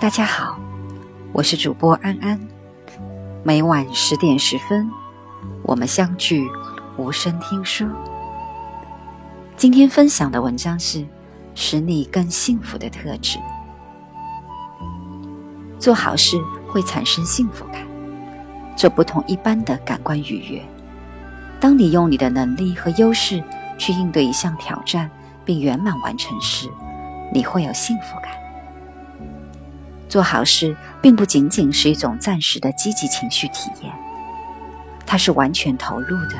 [0.00, 0.58] 大家好，
[1.32, 2.40] 我是主播安安。
[3.44, 4.90] 每晚十点十分，
[5.62, 6.44] 我们相聚，
[6.96, 7.88] 无声听书。
[9.56, 11.06] 今天分享的文章是
[11.54, 13.38] 使你更幸福的特质。
[15.78, 16.36] 做好事
[16.68, 17.86] 会产生幸福感，
[18.76, 20.60] 这不同一般的感官愉悦。
[21.60, 23.40] 当你用你的能力和优势
[23.82, 25.10] 去应对一项挑战，
[25.44, 26.70] 并圆满完成时，
[27.32, 28.30] 你会有幸福感。
[30.08, 33.92] 做好事并不仅仅是一种暂时的积极情绪体验，
[35.04, 36.36] 它是完全投入的、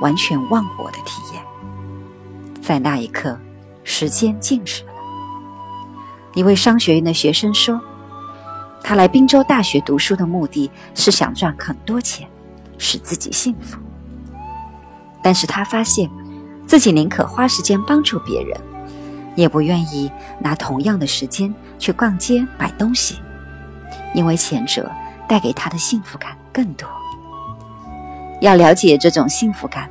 [0.00, 1.42] 完全忘我的体验。
[2.62, 3.38] 在那一刻，
[3.84, 4.92] 时间静止了。
[6.34, 7.78] 一位商学院的学生说
[8.82, 12.26] ：“他来滨州大学读书的目的是想赚很多钱，
[12.78, 13.78] 使自己幸福。
[15.22, 16.08] 但是他发现
[16.68, 18.56] 自己宁可花时间帮助别人。”
[19.34, 23.14] 也不愿意拿同样的时间去逛街买东西，
[24.12, 24.90] 因为前者
[25.28, 26.88] 带给他的幸福感更多。
[28.40, 29.88] 要了解这种幸福感，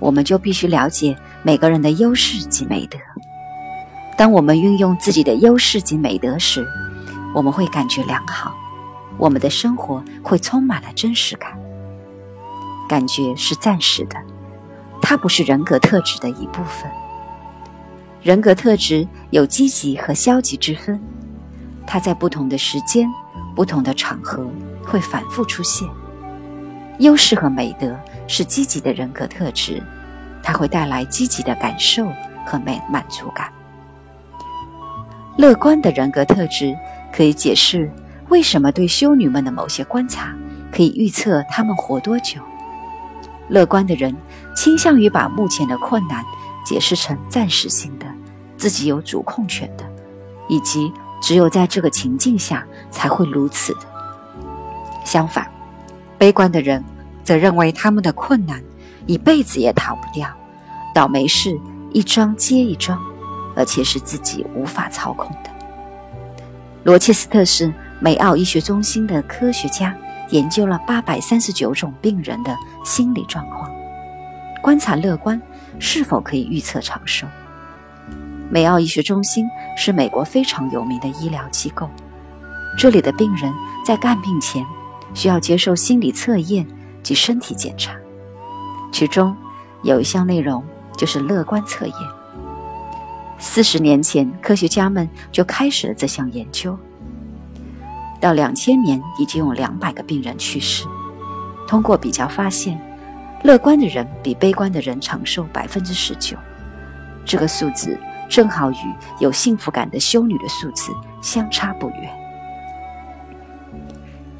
[0.00, 2.96] 我们就必须了解每个人的优势及美德。
[4.16, 6.66] 当我们运用自己的优势及美德时，
[7.34, 8.54] 我们会感觉良好，
[9.18, 11.52] 我们的生活会充满了真实感。
[12.88, 14.16] 感觉是暂时的，
[15.08, 16.86] 它不是人格特质的一部分。
[18.20, 21.00] 人格特质有积极和消极之分，
[21.86, 23.08] 它在不同的时间、
[23.56, 24.46] 不同的场合
[24.84, 25.88] 会反复出现。
[26.98, 29.82] 优势和美德是积极的人格特质，
[30.42, 32.06] 它会带来积极的感受
[32.44, 33.50] 和满满足感。
[35.38, 36.76] 乐观的人格特质
[37.10, 37.90] 可以解释
[38.28, 40.36] 为什么对修女们的某些观察
[40.70, 42.42] 可以预测她们活多久。
[43.48, 44.14] 乐观的人
[44.54, 46.24] 倾向于把目前的困难。
[46.64, 48.04] 解释成暂时性的，
[48.58, 49.84] 自己有主控权的，
[50.50, 53.80] 以及只有在这个情境下才会如此的。
[55.02, 55.50] 相反，
[56.18, 56.84] 悲观的人
[57.24, 58.62] 则认为他们的困难
[59.06, 60.28] 一辈子也逃不掉，
[60.94, 61.58] 倒霉事
[61.94, 63.00] 一桩接一桩，
[63.56, 65.50] 而且是自己无法操控的。
[66.84, 69.96] 罗切斯特是美奥医学中心的科学家
[70.30, 73.70] 研究了八百三十九种病人的心理状况，
[74.62, 75.40] 观察乐观。
[75.80, 77.24] 是否可以预测长寿？
[78.50, 79.46] 美奥医学中心
[79.76, 81.88] 是美国非常有名的医疗机构。
[82.76, 83.52] 这里的病人
[83.86, 84.66] 在看病前
[85.14, 86.66] 需要接受心理测验
[87.00, 87.94] 及身体检查，
[88.90, 89.36] 其中
[89.84, 90.64] 有一项内容
[90.96, 91.94] 就是乐观测验。
[93.38, 96.76] 四十年前，科学家们就开始了这项研究。
[98.20, 100.86] 到两千年，已经有两百个病人去世。
[101.66, 102.80] 通过比较发现。
[103.44, 106.36] 乐观的人比悲观的人长寿百分之十九，
[107.24, 107.96] 这个数字
[108.28, 108.74] 正好与
[109.20, 110.90] 有幸福感的修女的数字
[111.22, 112.10] 相差不远。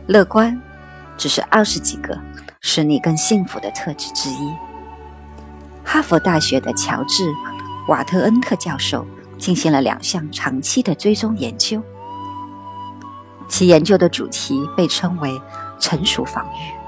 [0.08, 0.60] 乐观
[1.16, 2.18] 只是二十几个
[2.60, 4.52] 使你更幸福的特质之一。
[5.84, 7.30] 哈佛大学的乔治·
[7.86, 9.06] 瓦特恩特教授
[9.38, 11.80] 进行了两项长期的追踪研究，
[13.48, 15.40] 其研究的主题被称为
[15.80, 16.78] “成熟防御”。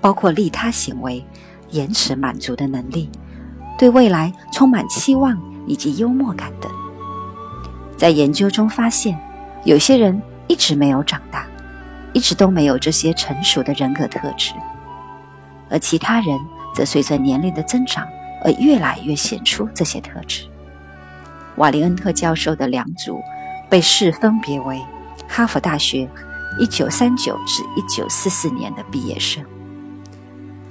[0.00, 1.24] 包括利他行为、
[1.70, 3.10] 延迟满足的能力、
[3.76, 5.36] 对未来充满期望
[5.66, 6.70] 以及幽默感等。
[7.96, 9.18] 在研究中发现，
[9.64, 11.46] 有些人一直没有长大，
[12.12, 14.54] 一直都没有这些成熟的人格特质，
[15.68, 16.38] 而其他人
[16.72, 18.06] 则随着年龄的增长
[18.44, 20.46] 而越来越显出这些特质。
[21.56, 23.20] 瓦利恩特教授的两组
[23.68, 24.80] 被试分别为
[25.28, 26.08] 哈佛大学
[26.58, 29.44] 1939至1944年的毕业生。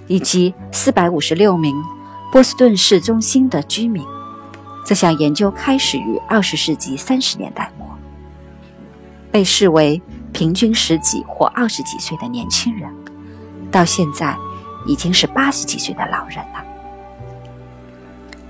[0.08, 1.76] 以及四百五十六名
[2.32, 4.06] 波士顿市中心的居民。
[4.86, 7.86] 这项研究开始于二十世纪三十年代末，
[9.30, 10.02] 被视为
[10.32, 12.90] 平均十几或二十几岁的年轻人，
[13.70, 14.34] 到现在
[14.86, 16.64] 已经是八十几岁的老人了。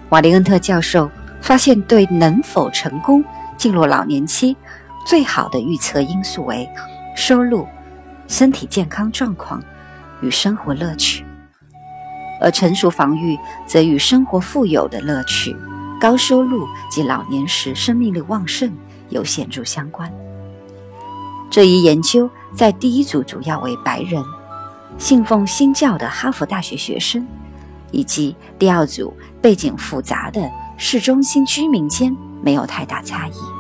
[0.10, 1.10] 瓦利恩特教授
[1.42, 3.26] 发现，对能否成功
[3.58, 4.56] 进入老年期，
[5.08, 6.70] 最好的预测因素为
[7.16, 7.66] 收入、
[8.28, 9.64] 身体健康状况
[10.20, 11.26] 与生活乐趣。
[12.42, 15.56] 而成熟防御则与生活富有的乐趣、
[15.98, 18.70] 高收入及老年时生命力旺盛
[19.08, 20.12] 有显著相关。
[21.50, 24.22] 这一研究在第一组主要为白人、
[24.98, 27.26] 信奉新教的哈佛大学学生，
[27.92, 32.14] 以及第二组背景复杂的市中心居民间
[32.44, 33.57] 没有太大差异。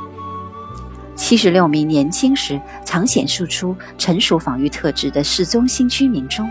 [1.18, 6.50] 七十六名年轻时常显示出成熟防御特质的市中心居民中。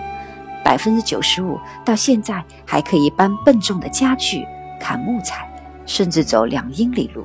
[0.65, 4.45] 百分之九十五到现在还可以搬笨重的家具
[4.81, 5.49] 砍木材，
[5.87, 7.25] 甚至走两英里路，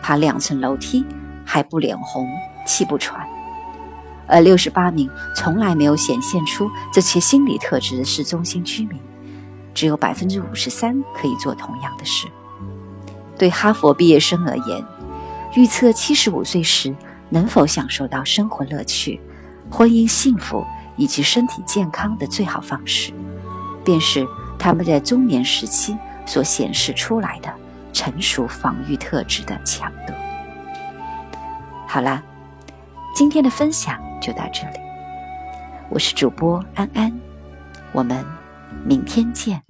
[0.00, 1.04] 爬两层楼梯
[1.44, 2.28] 还不脸红
[2.64, 3.26] 气不喘。
[4.28, 8.98] 而六十八名从来没有显现出这些心理特质的市中心居民，
[9.74, 12.28] 只有百分之五十三可以做同样的事。
[13.36, 14.84] 对哈佛毕业生而言，
[15.56, 16.94] 预测七十五岁时
[17.30, 19.18] 能否享受到生活乐趣、
[19.70, 20.64] 婚姻幸福
[20.96, 23.10] 以及身体健康的最好方式，
[23.82, 24.26] 便是
[24.58, 27.52] 他们在中年时期所显示出来的
[27.90, 30.12] 成熟防御特质的强度。
[31.88, 32.22] 好啦，
[33.14, 34.78] 今天的分享就到这里，
[35.88, 37.10] 我是主播安安，
[37.92, 38.22] 我们
[38.84, 39.65] 明天见。